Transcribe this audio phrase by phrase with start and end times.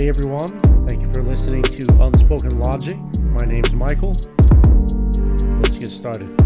[0.00, 0.48] Hey everyone,
[0.88, 2.96] thank you for listening to Unspoken Logic.
[3.20, 4.14] My name's Michael.
[5.60, 6.40] Let's get started.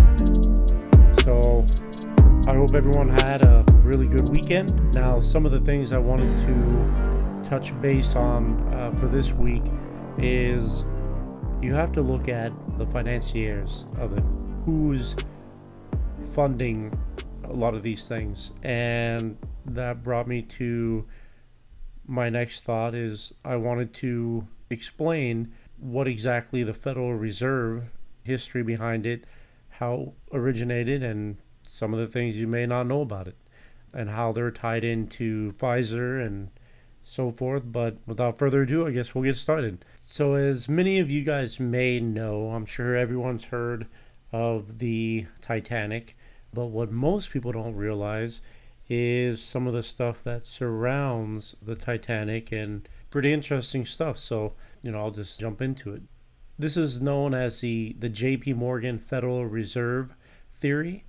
[1.23, 1.65] So,
[2.49, 4.93] I hope everyone had a really good weekend.
[4.97, 9.63] Now, some of the things I wanted to touch base on uh, for this week
[10.19, 10.85] is
[11.63, 14.25] you have to look at the financiers of it.
[14.65, 15.15] Who's
[16.25, 16.99] funding
[17.45, 18.51] a lot of these things?
[18.65, 21.07] And that brought me to
[22.07, 27.85] my next thought is I wanted to explain what exactly the Federal Reserve
[28.23, 29.25] history behind it,
[29.69, 31.37] how originated and
[31.67, 33.37] some of the things you may not know about it
[33.93, 36.51] and how they're tied into Pfizer and
[37.03, 37.63] so forth.
[37.67, 39.85] But without further ado, I guess we'll get started.
[40.03, 43.87] So, as many of you guys may know, I'm sure everyone's heard
[44.33, 46.17] of the Titanic,
[46.53, 48.41] but what most people don't realize
[48.89, 54.19] is some of the stuff that surrounds the Titanic and pretty interesting stuff.
[54.19, 56.03] So, you know, I'll just jump into it.
[56.59, 60.15] This is known as the, the JP Morgan Federal Reserve
[60.53, 61.05] theory,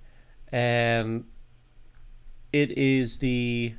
[0.50, 1.24] and
[2.52, 3.74] it is the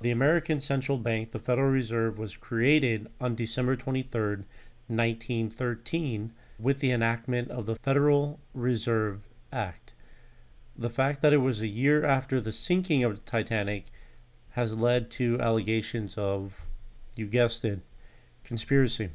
[0.00, 4.44] the American Central Bank, the Federal Reserve, was created on December 23rd,
[4.86, 9.87] 1913, with the enactment of the Federal Reserve Act.
[10.80, 13.86] The fact that it was a year after the sinking of the Titanic
[14.50, 16.54] has led to allegations of,
[17.16, 17.80] you guessed it,
[18.44, 19.10] conspiracy.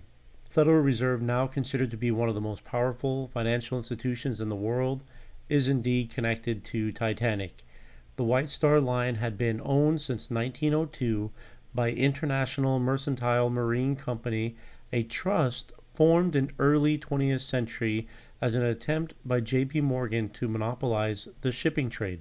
[0.50, 4.58] Federal Reserve, now considered to be one of the most powerful financial institutions in the
[4.58, 5.04] world,
[5.48, 7.64] is indeed connected to Titanic.
[8.18, 11.32] The White Star Line had been owned since 1902
[11.74, 14.58] by International Mercantile Marine Company,
[14.92, 18.06] a trust formed in early 20th century
[18.44, 22.20] as an attempt by JP Morgan to monopolize the shipping trade.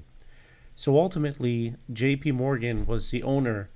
[0.77, 3.71] So ultimately, JP Morgan was the owner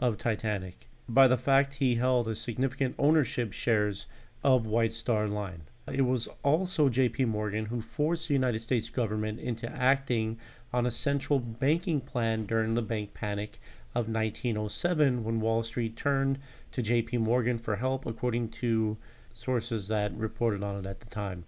[0.00, 4.06] of Titanic by the fact he held a significant ownership shares
[4.42, 5.62] of White Star Line.
[5.86, 10.40] It was also JP Morgan who forced the United States government into acting
[10.72, 13.60] on a central banking plan during the bank panic
[13.94, 16.40] of 1907 when Wall Street turned
[16.72, 18.96] to JP Morgan for help according to
[19.32, 21.44] sources that reported on it at the time.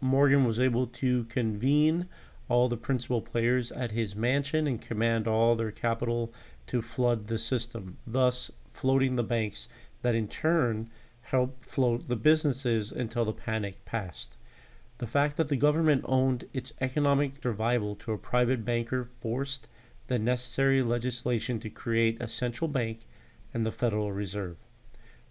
[0.00, 2.08] Morgan was able to convene
[2.48, 6.32] all the principal players at his mansion and command all their capital
[6.66, 9.68] to flood the system, thus floating the banks
[10.02, 10.90] that in turn
[11.22, 14.36] helped float the businesses until the panic passed.
[14.98, 19.68] The fact that the government owned its economic survival to a private banker forced
[20.08, 23.06] the necessary legislation to create a central bank
[23.54, 24.56] and the Federal Reserve.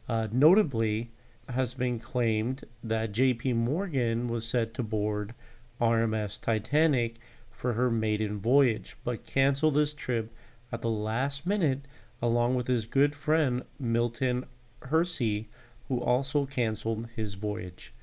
[0.08, 1.12] Uh, notably,
[1.52, 5.34] has been claimed that JP Morgan was set to board
[5.82, 7.16] RMS Titanic
[7.52, 10.32] for her maiden voyage, but canceled this trip
[10.72, 11.82] at the last minute
[12.22, 14.46] along with his good friend Milton
[14.84, 15.50] Hershey,
[15.88, 17.94] who also canceled his voyage.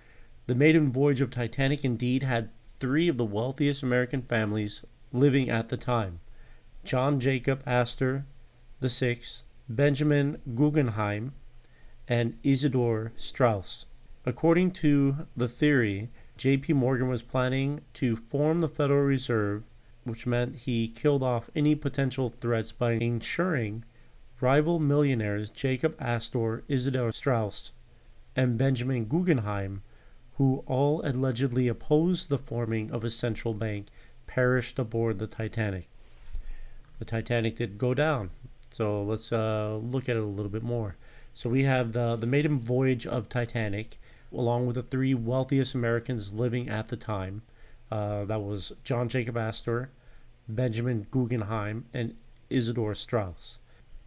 [0.47, 5.69] The maiden voyage of Titanic indeed had three of the wealthiest American families living at
[5.69, 6.21] the time
[6.85, 8.27] John Jacob Astor
[8.81, 9.21] VI,
[9.69, 11.33] Benjamin Guggenheim,
[12.09, 13.87] and Isidor Straus.
[14.25, 19.63] According to the theory, JP Morgan was planning to form the Federal Reserve,
[20.05, 23.85] which meant he killed off any potential threats by ensuring
[24.41, 27.73] rival millionaires Jacob Astor, Isidor Straus,
[28.35, 29.83] and Benjamin Guggenheim,
[30.35, 33.87] who all allegedly opposed the forming of a central bank,
[34.27, 35.89] perished aboard the Titanic.
[36.99, 38.31] The Titanic did go down,
[38.71, 40.97] so let's uh, look at it a little bit more.
[41.37, 43.99] So we have the the maiden voyage of Titanic,
[44.33, 47.43] along with the three wealthiest Americans living at the time.
[47.91, 49.91] Uh, that was John Jacob Astor,
[50.49, 52.17] Benjamin Guggenheim, and
[52.49, 53.59] Isidor Straus.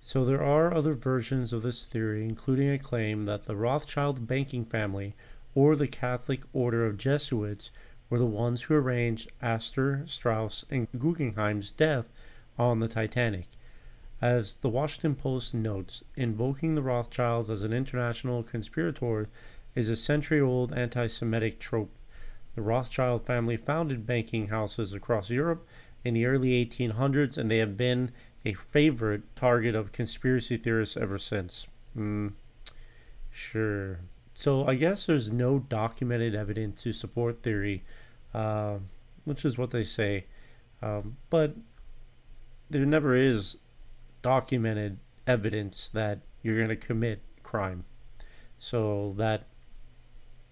[0.02, 4.66] So there are other versions of this theory, including a claim that the Rothschild banking
[4.66, 5.14] family
[5.54, 7.70] or the Catholic Order of Jesuits
[8.10, 12.10] were the ones who arranged Astor, Straus, and Guggenheim's death
[12.58, 13.50] on the Titanic.
[14.22, 19.30] As the Washington Post notes, invoking the Rothschilds as an international conspirator
[19.76, 21.96] is a century old anti Semitic trope.
[22.56, 25.66] The Rothschild family founded banking houses across Europe
[26.04, 28.12] in the early 1800s, and they have been
[28.44, 31.68] a favorite target of conspiracy theorists ever since.
[31.98, 32.34] Mm,
[33.32, 34.02] sure.
[34.34, 37.84] So I guess there's no documented evidence to support theory,
[38.34, 38.80] uh,
[39.24, 40.26] which is what they say.
[40.82, 41.56] Um, but
[42.70, 43.56] there never is
[44.22, 47.86] documented evidence that you're going to commit crime.
[48.58, 49.48] So that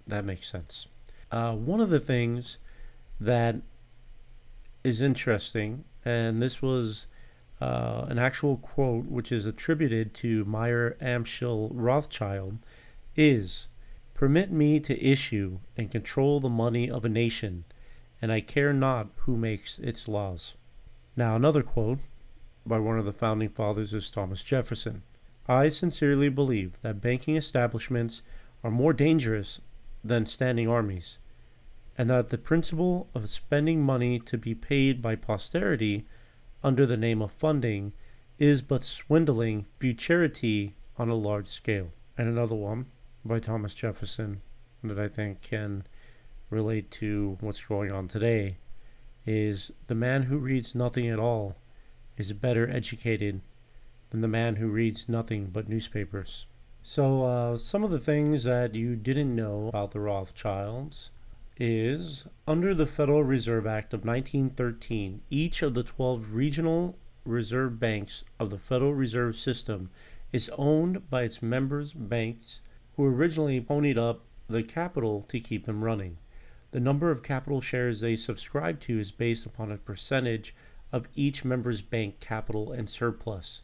[0.06, 0.88] that makes sense.
[1.32, 2.58] Uh, one of the things
[3.20, 3.58] that
[4.84, 7.08] is interesting, and this was
[7.60, 12.60] uh, an actual quote which is attributed to Meyer Amschel Rothschild
[13.16, 13.68] is
[14.18, 17.66] Permit me to issue and control the money of a nation,
[18.20, 20.56] and I care not who makes its laws.
[21.16, 22.00] Now, another quote
[22.68, 25.04] by one of the founding fathers is Thomas Jefferson.
[25.48, 28.22] I sincerely believe that banking establishments
[28.64, 29.62] are more dangerous
[30.04, 31.18] than standing armies,
[31.98, 36.06] and that the principle of spending money to be paid by posterity
[36.64, 37.94] under the name of funding
[38.38, 41.92] is but swindling futurity on a large scale.
[42.18, 42.88] And another one
[43.24, 44.42] by Thomas Jefferson
[44.84, 45.86] that I think can
[46.50, 48.58] relate to what's going on today
[49.26, 51.56] is the man who reads nothing at all
[52.18, 53.42] is better educated
[54.10, 56.46] than the man who reads nothing but newspapers.
[56.82, 61.12] So, uh, some of the things that you didn't know about the Rothschilds
[61.60, 68.24] is under the Federal Reserve Act of 1913, each of the 12 regional reserve banks
[68.40, 69.90] of the Federal Reserve System
[70.32, 72.62] is owned by its members' banks
[72.96, 76.18] who originally ponied up the capital to keep them running.
[76.72, 80.56] The number of capital shares they subscribe to is based upon a percentage
[80.92, 83.62] of each member's bank capital and surplus.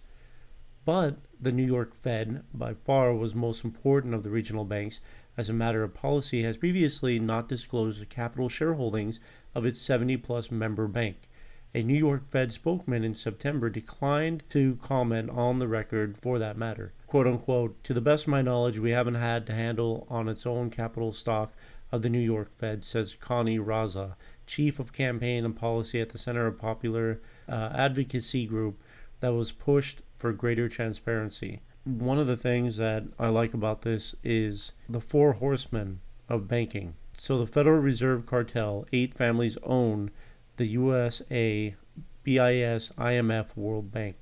[0.85, 4.99] But the New York Fed, by far, was most important of the regional banks
[5.37, 9.19] as a matter of policy, has previously not disclosed the capital shareholdings
[9.55, 11.29] of its 70 plus member bank.
[11.73, 16.55] A New York Fed spokesman in September declined to comment on the record for that
[16.55, 16.93] matter.
[17.07, 20.45] Quote unquote, to the best of my knowledge, we haven't had to handle on its
[20.45, 21.53] own capital stock
[21.91, 24.15] of the New York Fed, says Connie Razza,
[24.45, 28.81] chief of campaign and policy at the Center of Popular uh, Advocacy Group
[29.19, 31.61] that was pushed for greater transparency.
[31.85, 35.99] One of the things that I like about this is the four horsemen
[36.29, 36.95] of banking.
[37.17, 40.11] So the Federal Reserve Cartel, eight families own
[40.57, 41.75] the USA,
[42.23, 44.15] BIS, IMF, World Bank.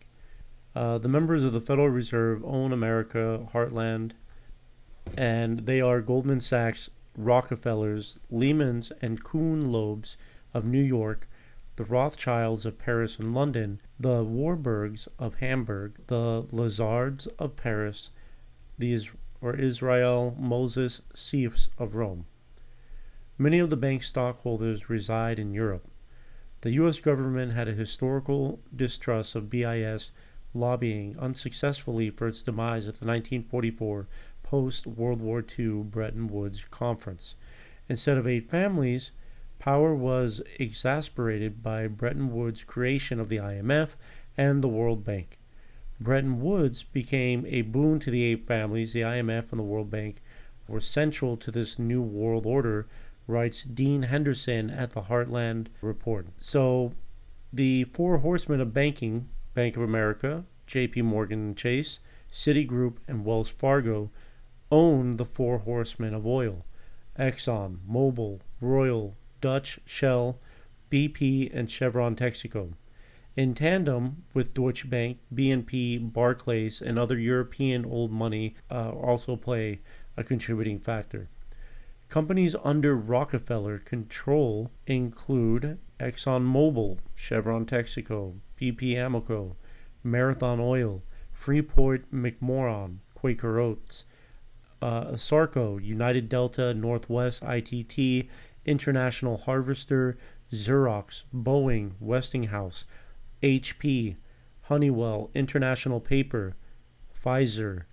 [0.76, 4.14] Uh, the members of the Federal Reserve own America, Heartland,
[5.16, 6.90] and they are Goldman Sachs,
[7.26, 10.16] Rockefellers, Lehmans, and Kuhn Loebs
[10.54, 11.28] of New York,
[11.76, 18.10] the Rothschilds of Paris and London, the Warburgs of Hamburg, the Lazards of Paris,
[18.78, 19.08] the
[19.42, 22.26] or Israel Moses Seifs of Rome.
[23.38, 25.88] Many of the bank's stockholders reside in Europe.
[26.62, 27.00] The U.S.
[27.00, 30.12] government had a historical distrust of BIS
[30.54, 34.08] lobbying unsuccessfully for its demise at the 1944
[34.52, 37.36] post World War II Bretton Woods Conference.
[37.88, 39.12] Instead of eight families,
[39.60, 43.96] power was exasperated by Bretton Woods' creation of the IMF
[44.36, 45.40] and the World Bank.
[46.02, 48.92] Bretton Woods became a boon to the eight families.
[48.92, 50.22] The IMF and the World Bank
[50.68, 52.88] were central to this new world order,
[53.28, 56.28] writes Dean Henderson at the Heartland Report.
[56.40, 56.92] So,
[57.54, 62.00] the four horsemen of banking Bank of America, JP Morgan Chase,
[62.34, 64.12] Citigroup, and Wells Fargo
[64.72, 66.66] own the four horsemen of oil
[67.20, 70.40] Exxon, Mobil, Royal, Dutch, Shell,
[70.90, 72.74] BP, and Chevron Texaco.
[73.36, 79.82] In tandem with Deutsche Bank, BNP, Barclays, and other European old money uh, also play
[80.18, 81.30] a contributing factor.
[82.10, 89.56] Companies under Rockefeller control include ExxonMobil, Chevron Texaco, BP Amoco,
[90.04, 94.04] Marathon Oil, Freeport McMoran, Quaker Oats,
[94.82, 98.28] uh, Sarco, United Delta, Northwest ITT,
[98.66, 100.18] International Harvester,
[100.52, 102.86] Xerox, Boeing, Westinghouse,
[103.42, 104.16] HP,
[104.64, 106.56] Honeywell, International Paper,
[107.14, 107.84] Pfizer,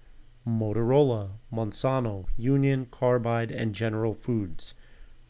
[0.47, 4.75] Motorola, Monsanto, Union Carbide, and General Foods,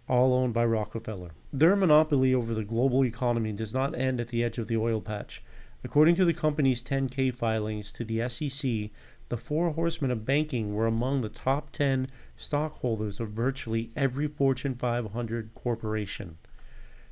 [0.08, 1.30] all owned by Rockefeller.
[1.52, 5.00] Their monopoly over the global economy does not end at the edge of the oil
[5.00, 5.42] patch.
[5.84, 8.90] According to the company's 10K filings to the SEC,
[9.28, 14.74] the four horsemen of banking were among the top 10 stockholders of virtually every Fortune
[14.74, 16.38] 500 corporation.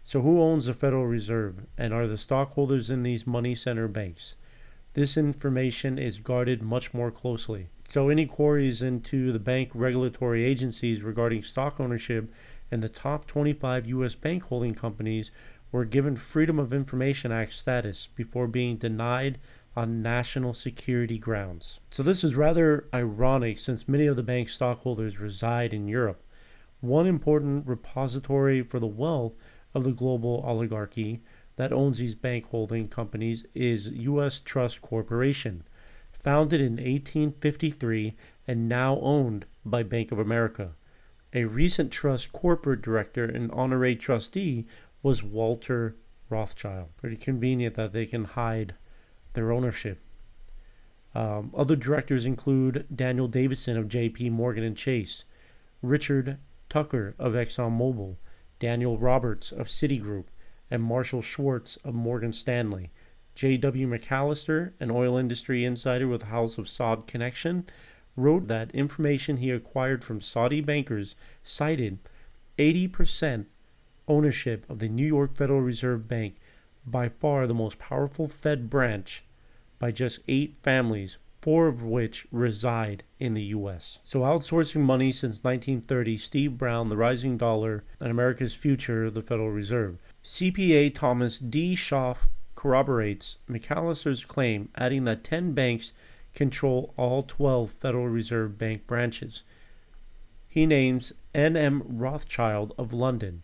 [0.02, 4.36] So, who owns the Federal Reserve and are the stockholders in these money center banks?
[4.94, 7.68] This information is guarded much more closely.
[7.88, 12.32] So, any queries into the bank regulatory agencies regarding stock ownership
[12.70, 14.14] in the top 25 U.S.
[14.14, 15.30] bank holding companies
[15.72, 19.38] were given Freedom of Information Act status before being denied
[19.76, 21.80] on national security grounds.
[21.90, 26.22] So this is rather ironic since many of the bank's stockholders reside in Europe.
[26.80, 29.34] One important repository for the wealth
[29.74, 31.20] of the global oligarchy
[31.56, 34.40] that owns these bank holding companies is U.S.
[34.44, 35.64] Trust Corporation,
[36.12, 38.14] founded in 1853
[38.46, 40.72] and now owned by Bank of America.
[41.32, 44.66] A recent trust corporate director and honorary trustee
[45.02, 45.96] was Walter
[46.30, 46.88] Rothschild.
[46.96, 48.74] Pretty convenient that they can hide
[49.36, 50.00] their ownership.
[51.14, 54.30] Um, other directors include Daniel Davidson of J.P.
[54.30, 55.22] Morgan and Chase,
[55.80, 56.38] Richard
[56.68, 58.16] Tucker of ExxonMobil,
[58.58, 60.24] Daniel Roberts of Citigroup,
[60.70, 62.90] and Marshall Schwartz of Morgan Stanley.
[63.34, 63.86] J.W.
[63.86, 67.66] McAllister, an oil industry insider with House of Saud connection,
[68.16, 71.14] wrote that information he acquired from Saudi bankers
[71.44, 71.98] cited
[72.58, 73.46] 80%
[74.08, 76.36] ownership of the New York Federal Reserve Bank,
[76.86, 79.24] by far the most powerful Fed branch,
[79.78, 83.98] by just eight families, four of which reside in the U.S.
[84.02, 89.50] So, outsourcing money since 1930, Steve Brown, the rising dollar, and America's future, the Federal
[89.50, 89.98] Reserve.
[90.24, 91.76] CPA Thomas D.
[91.76, 95.92] Schauf corroborates McAllister's claim, adding that 10 banks
[96.34, 99.42] control all 12 Federal Reserve Bank branches.
[100.48, 101.82] He names N.M.
[101.86, 103.42] Rothschild of London,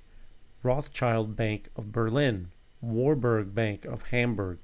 [0.62, 4.58] Rothschild Bank of Berlin, Warburg Bank of Hamburg,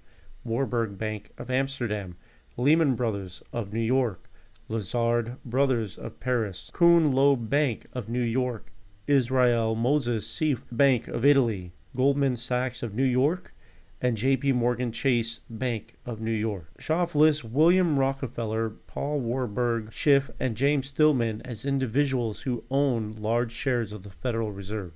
[0.48, 2.16] Warburg Bank of Amsterdam,
[2.56, 4.28] Lehman Brothers of New York,
[4.68, 8.72] Lazard Brothers of Paris, Kuhn Loeb Bank of New York,
[9.06, 13.54] Israel Moses Seif Bank of Italy, Goldman Sachs of New York,
[14.00, 16.70] and JP Morgan Chase Bank of New York.
[16.78, 23.52] Schauf lists William Rockefeller, Paul Warburg, Schiff, and James Stillman as individuals who own large
[23.52, 24.92] shares of the Federal Reserve.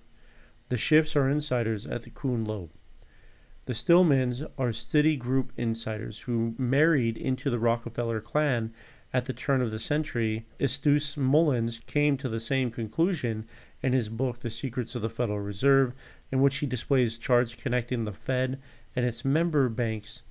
[0.69, 2.71] The Schiffs are insiders at the Kuhn Loeb.
[3.67, 8.75] The Stillmans are Citigroup insiders who married into the Rockefeller clan
[9.15, 10.47] at the turn of the century.
[10.59, 13.47] Eustace Mullins came to the same conclusion
[13.81, 15.95] in his book, The Secrets of the Federal Reserve,
[16.33, 18.61] in which he displays charts connecting the Fed
[18.97, 20.23] and its member banks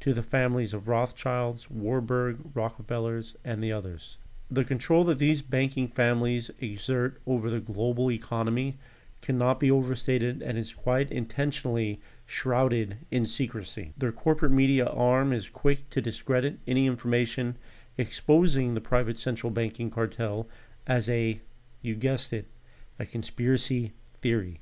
[0.00, 4.18] to the families of Rothschilds, Warburg, Rockefellers, and the others.
[4.50, 8.76] The control that these banking families exert over the global economy
[9.24, 13.94] cannot be overstated and is quite intentionally shrouded in secrecy.
[13.96, 17.56] Their corporate media arm is quick to discredit any information
[17.96, 20.46] exposing the private central banking cartel
[20.86, 21.40] as a,
[21.80, 22.50] you guessed it,
[22.98, 24.60] a conspiracy theory.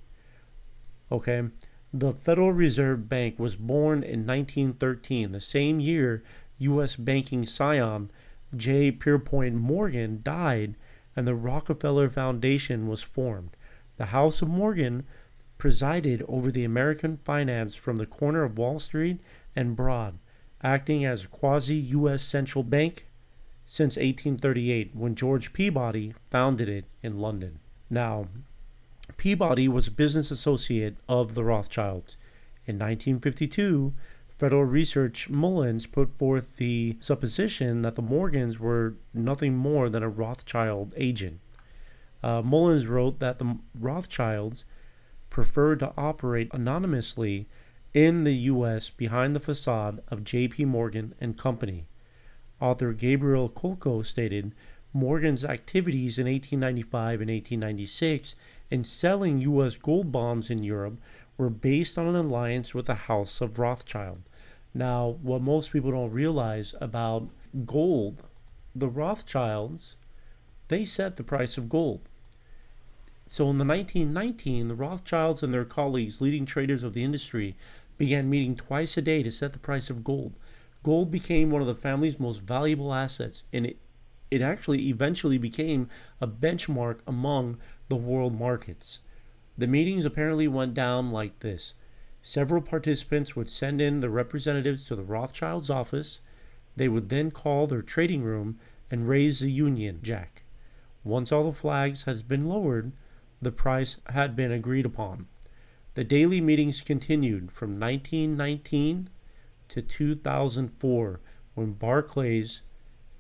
[1.11, 1.43] Okay?
[1.93, 6.23] The Federal Reserve Bank was born in 1913, the same year
[6.59, 6.95] U.S.
[6.95, 8.13] banking scion
[8.57, 8.93] J.
[8.93, 10.77] Pierpont Morgan died
[11.17, 13.57] and the Rockefeller Foundation was formed.
[14.03, 15.05] The House of Morgan
[15.59, 19.21] presided over the American finance from the corner of Wall Street
[19.55, 20.19] and Broad,
[20.61, 22.25] acting as a quasi U.S.
[22.25, 23.07] central bank
[23.65, 27.61] since 1838 when George Peabody founded it in London.
[27.89, 28.27] Now,
[29.19, 32.17] Peabody was a business associate of the Rothschilds.
[32.67, 33.93] In 1952,
[34.37, 40.09] Federal Research Mullins put forth the supposition that the Morgans were nothing more than a
[40.09, 41.39] Rothschild agent.
[42.23, 44.65] Uh, Mullins wrote that the Rothschilds
[45.31, 47.49] preferred to operate anonymously
[47.95, 48.91] in the U.S.
[48.91, 50.65] behind the facade of J.P.
[50.67, 51.87] Morgan and Company.
[52.61, 54.55] Author Gabriel Kolko stated
[54.93, 58.35] Morgan's activities in 1895 and 1896
[58.71, 59.77] in selling U.S.
[59.77, 60.99] gold bonds in Europe
[61.37, 64.21] were based on an alliance with the House of Rothschild.
[64.75, 67.29] Now, what most people don't realize about
[67.67, 68.23] gold,
[68.75, 69.97] the Rothschilds,
[70.69, 72.09] they set the price of gold.
[73.33, 77.57] So in the 1919, the Rothschilds and their colleagues, leading traders of the industry,
[77.97, 80.35] began meeting twice a day to set the price of gold.
[80.83, 83.79] Gold became one of the family's most valuable assets, and it
[84.31, 85.89] it actually eventually became
[86.21, 87.57] a benchmark among
[87.89, 88.99] the world markets.
[89.57, 91.73] The meetings apparently went down like this
[92.21, 96.21] several participants would send in their representatives to the Rothschilds' office.
[96.77, 98.59] They would then call their trading room
[98.91, 100.43] and raise the Union Jack.
[101.03, 102.93] Once all the flags had been lowered,
[103.43, 105.27] the price had been agreed upon.
[105.95, 109.11] The daily meetings continued from 1919
[109.69, 111.21] to 2004
[111.55, 112.63] when Barclays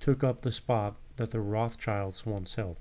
[0.01, 2.79] took up the spot that the Rothschilds once held.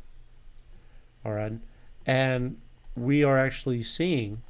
[1.25, 1.59] All right.
[2.05, 2.57] And
[2.95, 4.43] we are actually seeing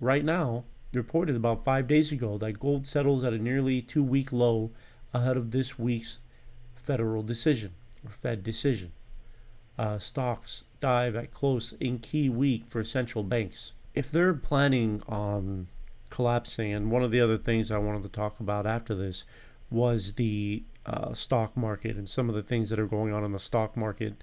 [0.00, 4.32] right now, reported about five days ago, that gold settles at a nearly two week
[4.32, 4.70] low
[5.14, 6.18] ahead of this week's
[6.74, 7.72] federal decision
[8.04, 8.92] or Fed decision.
[9.78, 13.72] Uh, stocks dive at close in key week for central banks.
[13.94, 15.68] If they're planning on
[16.10, 19.24] collapsing, and one of the other things I wanted to talk about after this
[19.70, 23.32] was the uh, stock market and some of the things that are going on in
[23.32, 24.22] the stock market.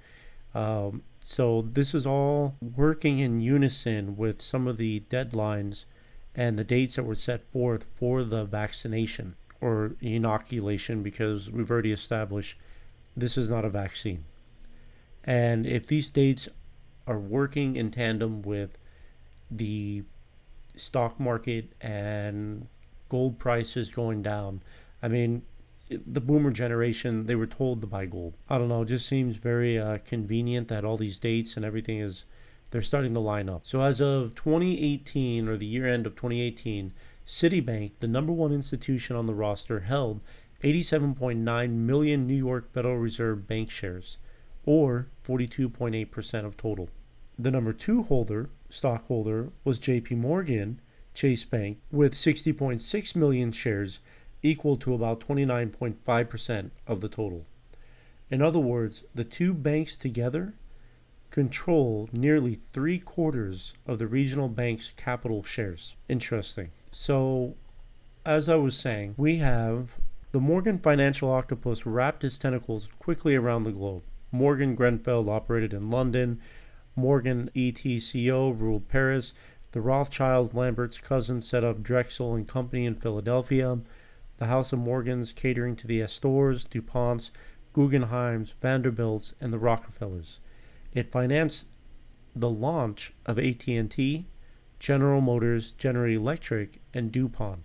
[0.54, 5.86] Um, so this is all working in unison with some of the deadlines
[6.36, 11.92] and the dates that were set forth for the vaccination or inoculation because we've already
[11.92, 12.58] established
[13.16, 14.26] this is not a vaccine.
[15.30, 16.50] And if these dates
[17.06, 18.80] are working in tandem with
[19.52, 20.02] the
[20.76, 22.68] stock market and
[23.10, 24.64] gold prices going down,
[25.04, 25.44] I mean,
[25.88, 28.34] the boomer generation, they were told to buy gold.
[28.50, 32.00] I don't know, it just seems very uh, convenient that all these dates and everything
[32.00, 32.26] is,
[32.72, 33.68] they're starting to line up.
[33.68, 36.92] So as of 2018, or the year end of 2018,
[37.28, 40.22] Citibank, the number one institution on the roster, held
[40.64, 44.18] 87.9 million New York Federal Reserve bank shares,
[44.66, 46.90] or 42.8% of total.
[47.38, 50.82] The number two holder, stockholder, was JP Morgan
[51.14, 54.00] Chase Bank with 60.6 million shares,
[54.42, 57.46] equal to about 29.5% of the total.
[58.32, 60.56] In other words, the two banks together
[61.30, 65.96] control nearly three quarters of the regional bank's capital shares.
[66.08, 66.72] Interesting.
[66.92, 67.56] So,
[68.26, 69.98] as I was saying, we have
[70.32, 74.04] the Morgan financial octopus wrapped its tentacles quickly around the globe.
[74.32, 76.40] Morgan Grenfell operated in London.
[76.96, 79.34] Morgan ETCO ruled Paris.
[79.72, 83.80] The Rothschilds, Lambert's cousins, set up Drexel and Company in Philadelphia
[84.40, 87.30] the House of Morgans catering to the Astors, DuPonts,
[87.76, 90.40] Guggenheims, Vanderbilts, and the Rockefellers.
[90.94, 91.68] It financed
[92.34, 94.26] the launch of AT&T,
[94.80, 97.64] General Motors, General Electric, and DuPont.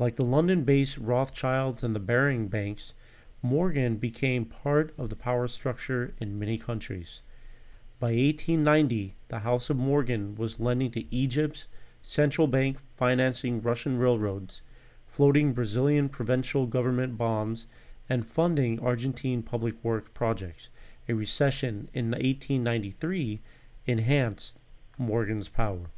[0.00, 2.92] Like the London-based Rothschilds and the Baring banks,
[3.42, 7.22] Morgan became part of the power structure in many countries.
[7.98, 11.66] By 1890, the House of Morgan was lending to Egypt's
[12.02, 14.62] central bank financing Russian railroads
[15.10, 17.66] floating Brazilian provincial government bonds,
[18.08, 20.68] and funding Argentine public work projects.
[21.08, 23.40] A recession in 1893
[23.86, 24.58] enhanced
[24.96, 25.90] Morgan's power.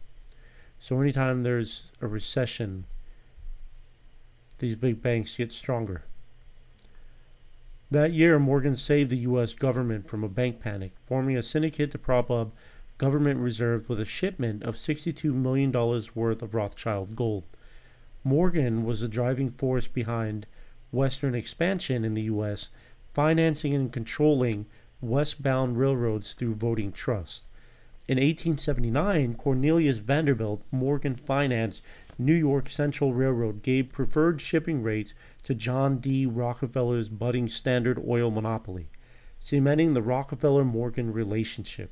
[0.80, 2.86] So, anytime there's a recession,
[4.58, 6.02] these big banks get stronger.
[7.92, 9.52] That year, Morgan saved the U.S.
[9.52, 12.56] government from a bank panic, forming a syndicate to prop up
[12.96, 15.70] government reserves with a shipment of $62 million
[16.14, 17.44] worth of Rothschild gold.
[18.24, 20.46] Morgan was the driving force behind
[20.90, 22.70] Western expansion in the U.S.,
[23.12, 24.64] financing and controlling
[25.02, 27.44] westbound railroads through voting trust.
[28.08, 31.82] In 1879, Cornelius Vanderbilt Morgan financed
[32.18, 36.26] New York Central Railroad, gave preferred shipping rates to John D.
[36.26, 38.88] Rockefeller's budding Standard Oil monopoly,
[39.40, 41.90] cementing the Rockefeller Morgan relationship.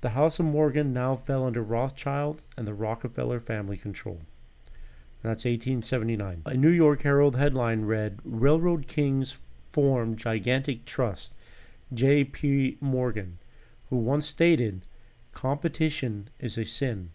[0.00, 4.22] The House of Morgan now fell under Rothschild and the Rockefeller family control.
[5.22, 6.42] That's 1879.
[6.46, 9.36] A New York Herald headline read Railroad Kings
[9.72, 11.34] Form Gigantic Trust.
[11.92, 12.76] J.P.
[12.80, 13.38] Morgan,
[13.90, 14.84] who once stated,
[15.32, 17.10] Competition is a sin.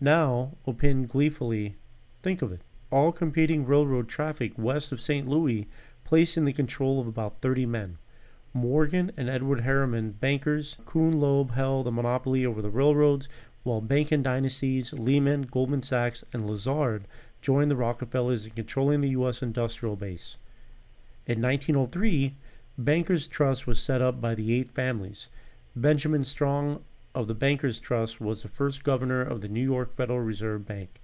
[0.00, 1.76] Now, opined gleefully,
[2.22, 2.62] think of it.
[2.90, 5.28] All competing railroad traffic west of St.
[5.28, 5.68] Louis
[6.04, 7.98] placed in the control of about 30 men.
[8.52, 13.28] Morgan and Edward Harriman, bankers, Kuhn Loeb held the monopoly over the railroads,
[13.62, 17.06] while banking dynasties Lehman, Goldman Sachs, and Lazard
[17.42, 19.42] joined the Rockefellers in controlling the U.S.
[19.42, 20.36] industrial base.
[21.26, 22.34] In 1903,
[22.78, 25.28] Bankers Trust was set up by the eight families.
[25.76, 26.82] Benjamin Strong
[27.14, 31.00] of the Bankers Trust was the first governor of the New York Federal Reserve Bank.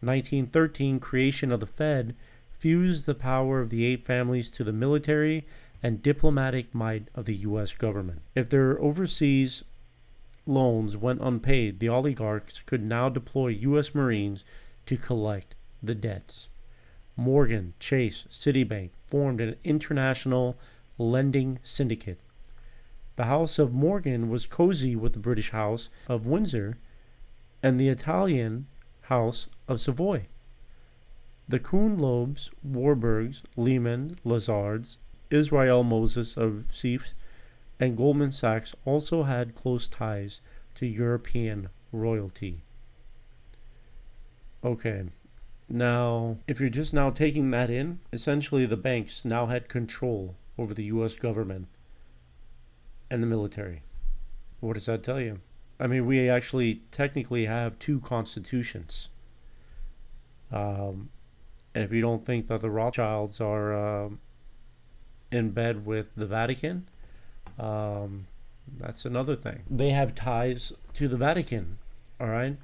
[0.00, 2.14] 1913 creation of the Fed
[2.50, 5.46] fused the power of the eight families to the military
[5.82, 7.72] and diplomatic might of the U.S.
[7.72, 8.22] government.
[8.34, 9.62] If their overseas
[10.46, 13.94] loans went unpaid, the oligarchs could now deploy U.S.
[13.94, 14.44] Marines
[14.86, 16.48] to collect the debts.
[17.16, 20.56] Morgan, Chase, Citibank formed an international
[20.98, 22.20] lending syndicate.
[23.16, 26.76] The House of Morgan was cozy with the British House of Windsor
[27.62, 28.66] and the Italian
[29.02, 30.26] House of Savoy.
[31.48, 34.98] The Kuhn Loebs, Warburgs, Lehman, Lazards,
[35.30, 37.14] Israel Moses of Cephs,
[37.80, 40.42] and Goldman Sachs also had close ties
[40.74, 42.64] to European royalty.
[44.62, 45.04] Okay,
[45.70, 50.74] now if you're just now taking that in, essentially the banks now had control over
[50.74, 51.68] the US government
[53.10, 53.82] and the military.
[54.60, 55.40] What does that tell you?
[55.78, 59.08] I mean, we actually technically have two constitutions.
[60.50, 61.10] Um,
[61.74, 64.08] and if you don't think that the Rothschilds are uh,
[65.30, 66.88] in bed with the Vatican,
[67.58, 68.26] um,
[68.78, 69.62] that's another thing.
[69.70, 71.78] They have ties to the Vatican.
[72.18, 72.56] All right.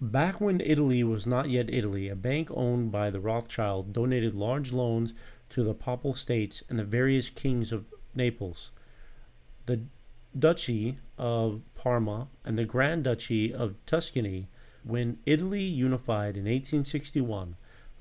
[0.00, 4.72] Back when Italy was not yet Italy, a bank owned by the Rothschild donated large
[4.72, 5.12] loans
[5.50, 8.70] to the Papal States and the various kings of Naples.
[9.68, 9.82] The
[10.38, 14.48] Duchy of Parma and the Grand Duchy of Tuscany.
[14.82, 17.54] When Italy unified in 1861,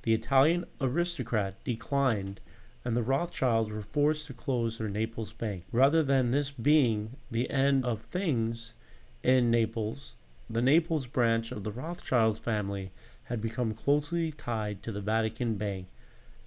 [0.04, 2.40] the Italian aristocrat declined
[2.86, 5.66] and the Rothschilds were forced to close their Naples bank.
[5.74, 8.74] Rather than this being the end of things
[9.22, 10.16] in Naples,
[10.50, 15.90] the Naples branch of the Rothschilds family had become closely tied to the Vatican Bank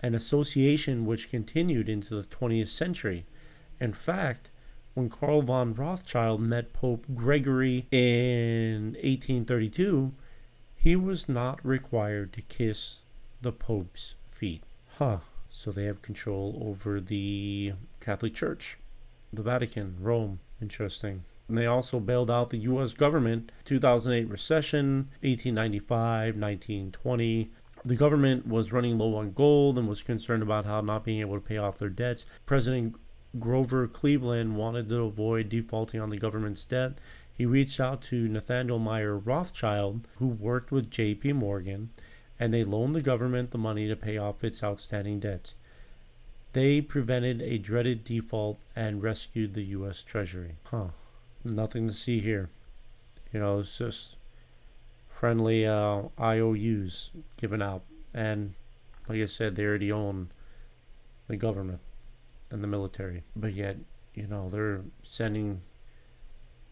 [0.00, 3.26] an association which continued into the 20th century.
[3.78, 4.48] In fact,
[5.00, 10.12] when Karl von Rothschild met Pope Gregory in 1832,
[10.76, 12.98] he was not required to kiss
[13.40, 14.62] the Pope's feet.
[14.98, 15.20] Huh.
[15.48, 18.76] So they have control over the Catholic Church,
[19.32, 20.40] the Vatican, Rome.
[20.60, 21.24] Interesting.
[21.48, 22.92] And they also bailed out the U.S.
[22.92, 23.52] government.
[23.64, 27.50] 2008 recession, 1895, 1920.
[27.86, 31.36] The government was running low on gold and was concerned about how not being able
[31.36, 32.26] to pay off their debts.
[32.44, 32.96] President
[33.38, 36.98] Grover Cleveland wanted to avoid defaulting on the government's debt.
[37.32, 41.34] He reached out to Nathaniel Meyer Rothschild, who worked with J.P.
[41.34, 41.90] Morgan,
[42.40, 45.54] and they loaned the government the money to pay off its outstanding debts.
[46.54, 50.02] They prevented a dreaded default and rescued the U.S.
[50.02, 50.56] Treasury.
[50.64, 50.88] Huh.
[51.44, 52.50] Nothing to see here.
[53.32, 54.16] You know, it's just
[55.08, 57.82] friendly uh, IOUs given out.
[58.12, 58.54] And
[59.08, 60.30] like I said, they already own
[61.28, 61.80] the government
[62.50, 63.22] and the military.
[63.36, 63.76] But yet,
[64.14, 65.62] you know, they're sending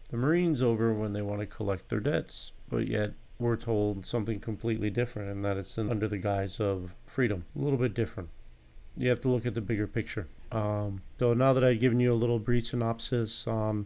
[0.09, 2.51] the Marines over when they want to collect their debts.
[2.69, 7.45] But yet, we're told something completely different and that it's under the guise of freedom.
[7.55, 8.29] A little bit different.
[8.97, 10.27] You have to look at the bigger picture.
[10.51, 13.85] Um, so now that I've given you a little brief synopsis on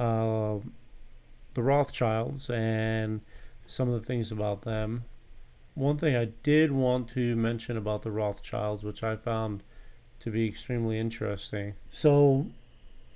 [0.00, 0.56] uh,
[1.54, 3.20] the Rothschilds and
[3.66, 5.04] some of the things about them.
[5.74, 9.62] One thing I did want to mention about the Rothschilds, which I found
[10.20, 11.74] to be extremely interesting.
[11.90, 12.46] So,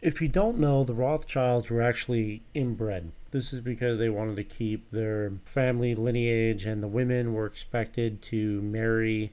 [0.00, 3.12] if you don't know, the Rothschilds were actually inbred.
[3.30, 8.22] This is because they wanted to keep their family lineage, and the women were expected
[8.22, 9.32] to marry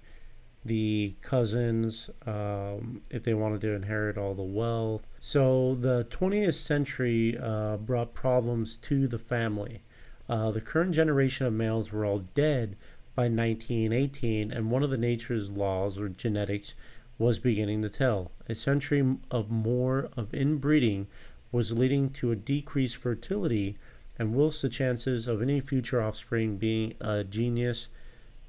[0.63, 5.01] the cousins um, if they wanted to inherit all the wealth.
[5.19, 9.81] So, the 20th century uh, brought problems to the family.
[10.29, 12.77] Uh, the current generation of males were all dead
[13.15, 16.73] by 1918, and one of the nature's laws, or genetics,
[17.21, 18.31] was beginning to tell.
[18.49, 21.05] A century of more of inbreeding
[21.51, 23.77] was leading to a decreased fertility,
[24.17, 27.89] and whilst the chances of any future offspring being a genius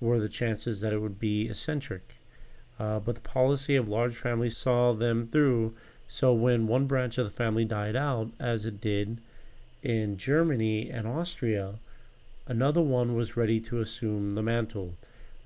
[0.00, 2.14] were the chances that it would be eccentric.
[2.78, 5.74] Uh, but the policy of large families saw them through,
[6.08, 9.20] so when one branch of the family died out, as it did,
[9.82, 11.74] in Germany and Austria,
[12.46, 14.94] another one was ready to assume the mantle.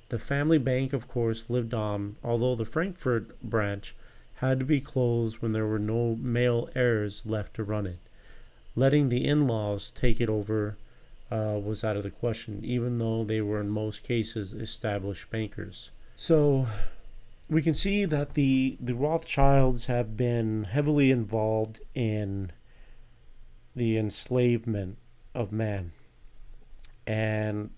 [0.08, 3.94] The family bank, of course, lived on, although the Frankfurt branch
[4.36, 7.98] had to be closed when there were no male heirs left to run it.
[8.74, 10.76] Letting the in laws take it over
[11.30, 15.90] uh, was out of the question, even though they were in most cases established bankers.
[16.14, 16.66] So
[17.48, 22.52] we can see that the, the Rothschilds have been heavily involved in
[23.74, 24.98] the enslavement
[25.34, 25.92] of man
[27.06, 27.70] and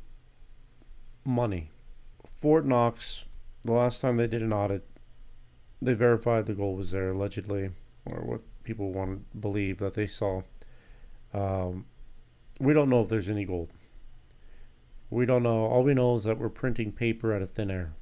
[1.25, 1.71] money.
[2.41, 3.25] Fort Knox,
[3.63, 4.87] the last time they did an audit,
[5.81, 7.71] they verified the gold was there allegedly,
[8.07, 10.43] or what people want to believe that they saw.
[11.33, 11.87] Um,
[12.61, 13.71] we don't know if there's any gold.
[15.11, 15.67] We don't know.
[15.67, 17.95] All we know is that we're printing paper out of thin air.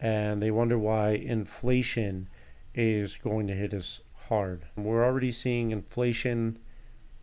[0.00, 2.28] And they wonder why inflation
[2.74, 4.66] is going to hit us hard.
[4.76, 6.58] We're already seeing inflation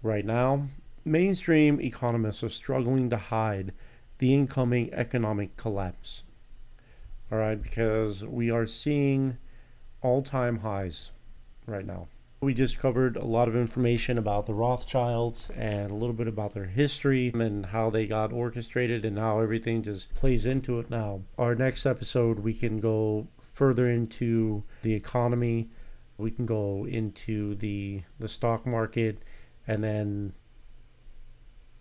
[0.04, 0.68] Right now,
[1.06, 3.72] mainstream economists are struggling to hide
[4.18, 6.24] the incoming economic collapse.
[7.32, 9.38] All right, because we are seeing
[10.02, 11.12] all time highs
[11.66, 12.08] right now.
[12.42, 16.52] We just covered a lot of information about the Rothschilds and a little bit about
[16.52, 21.22] their history and how they got orchestrated and how everything just plays into it now.
[21.38, 25.70] Our next episode, we can go further into the economy.
[26.18, 29.20] We can go into the the stock market
[29.66, 30.34] and then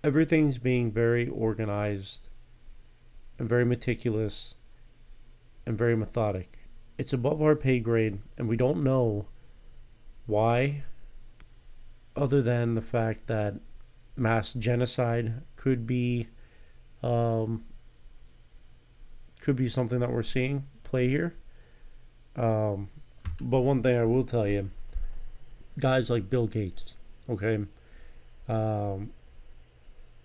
[0.05, 2.29] everything's being very organized
[3.39, 4.55] and very meticulous
[5.67, 6.59] and very methodic.
[6.99, 9.27] It's above our pay grade, and we don't know
[10.27, 10.85] why,
[12.15, 13.55] other than the fact that
[14.17, 16.29] mass genocide could be
[17.03, 17.65] um,
[19.41, 21.35] could be something that we're seeing play here.
[22.37, 22.91] Um,
[23.41, 24.71] but one thing I will tell you,
[25.79, 26.95] guys like Bill Gates,
[27.29, 27.59] Okay.
[28.49, 29.11] Um,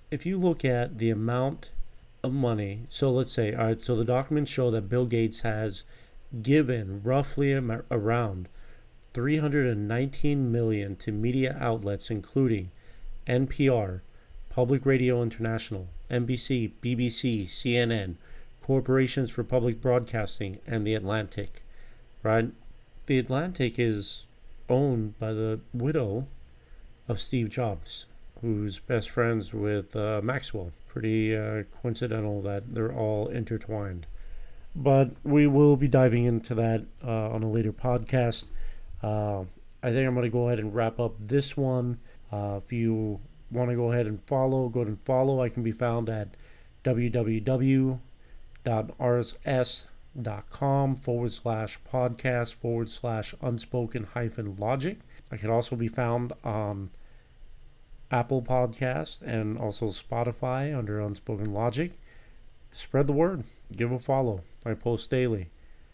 [0.10, 1.70] if you look at the amount
[2.24, 5.84] of money, so let's say, all right, so the documents show that Bill Gates has
[6.42, 8.48] given roughly around
[9.14, 12.70] 319 million to media outlets including
[13.28, 14.02] NPR,
[14.50, 18.16] Public Radio International, NBC, BBC, CNN,
[18.62, 21.64] Corporations for Public Broadcasting, and The Atlantic.
[22.24, 22.52] Right?
[23.08, 24.24] The Atlantic is
[24.70, 26.28] owned by the widow
[27.08, 28.06] of Steve Jobs,
[28.42, 30.72] who's best friends with uh, Maxwell.
[30.88, 34.08] Pretty uh, coincidental that they're all intertwined.
[34.76, 38.46] but we will be diving into that uh, on a later podcast.
[39.02, 39.42] Uh,
[39.84, 42.00] I think I'm going to go ahead and wrap up this one.
[42.32, 43.20] Uh, if you
[43.52, 45.42] want to go ahead and follow, go ahead and follow.
[45.42, 46.30] I can be found at
[46.84, 47.98] www.rss.com
[50.98, 55.00] forward slash podcast forward slash unspoken hyphen logic.
[55.32, 56.90] I can also be found on
[58.12, 61.92] Apple Podcast and also Spotify under Unspoken Logic.
[62.72, 63.44] Spread the word.
[63.76, 64.42] Give a follow.
[64.66, 65.50] I post daily.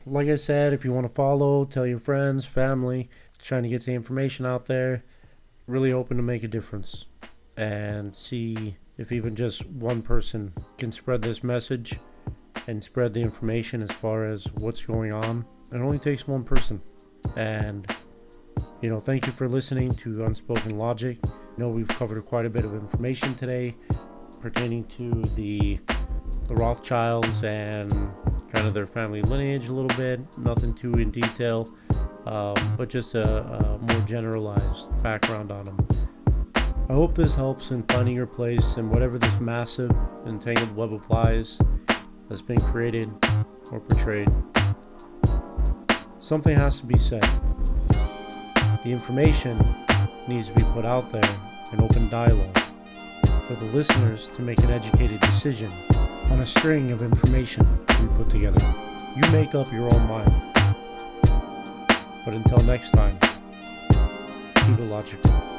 [0.05, 3.09] Like I said, if you want to follow, tell your friends, family,
[3.41, 5.03] trying to get the information out there.
[5.65, 7.05] Really hoping to make a difference
[7.55, 11.99] and see if even just one person can spread this message
[12.67, 15.45] and spread the information as far as what's going on.
[15.71, 16.81] It only takes one person.
[17.35, 17.89] And,
[18.81, 21.17] you know, thank you for listening to Unspoken Logic.
[21.55, 23.75] Know we've covered quite a bit of information today
[24.41, 25.79] pertaining to the
[26.47, 27.91] the Rothschilds and
[28.51, 30.19] kind of their family lineage a little bit.
[30.37, 31.71] Nothing too in detail,
[32.25, 35.87] um, but just a, a more generalized background on them.
[36.89, 39.91] I hope this helps in finding your place in whatever this massive,
[40.25, 41.59] entangled web of lies
[42.29, 43.09] has been created
[43.71, 44.29] or portrayed.
[46.19, 47.23] Something has to be said.
[48.83, 49.57] The information
[50.27, 51.37] needs to be put out there
[51.71, 52.57] in open dialogue
[53.47, 55.71] for the listeners to make an educated decision
[56.31, 57.67] on a string of information
[58.01, 58.61] we put together.
[59.15, 60.33] You make up your own mind.
[62.25, 63.17] But until next time,
[64.55, 65.52] keep it logical.